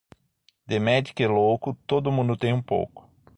[0.65, 3.07] De médico e louco, todo mundo tem um pouco